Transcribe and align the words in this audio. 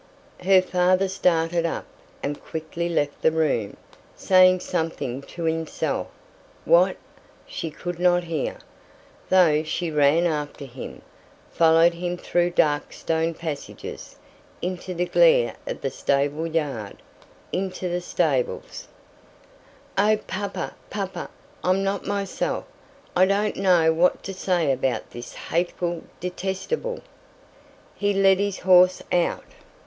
Her 0.41 0.63
father 0.63 1.07
started 1.07 1.63
up, 1.63 1.85
and 2.23 2.41
quickly 2.43 2.89
left 2.89 3.21
the 3.21 3.29
room, 3.31 3.77
saying 4.15 4.61
something 4.61 5.21
to 5.21 5.43
himself 5.43 6.07
what, 6.65 6.97
she 7.45 7.69
could 7.69 7.99
not 7.99 8.23
hear, 8.23 8.57
though 9.29 9.61
she 9.61 9.91
ran 9.91 10.25
after 10.25 10.65
him, 10.65 11.03
followed 11.51 11.93
him 11.93 12.17
through 12.17 12.49
dark 12.49 12.93
stone 12.93 13.35
passages, 13.35 14.15
into 14.59 14.95
the 14.95 15.05
glare 15.05 15.55
of 15.67 15.81
the 15.81 15.91
stable 15.91 16.47
yard, 16.47 16.97
into 17.53 17.87
the 17.87 18.01
stables 18.01 18.87
"Oh, 19.99 20.17
papa, 20.25 20.73
papa 20.89 21.29
I'm 21.63 21.83
not 21.83 22.07
myself 22.07 22.65
I 23.15 23.27
don't 23.27 23.55
know 23.55 23.93
what 23.93 24.23
to 24.23 24.33
say 24.33 24.71
about 24.71 25.11
this 25.11 25.35
hateful 25.35 26.01
detestable" 26.19 27.01
He 28.01 28.15
led 28.15 28.39
his 28.39 28.57
horse 28.61 29.03
out. 29.11 29.45